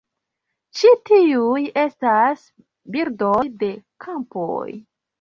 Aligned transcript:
Ĉi 0.79 0.89
tiuj 1.09 1.61
estas 1.83 2.49
birdoj 2.97 3.39
de 3.63 3.73
kampoj. 4.09 4.69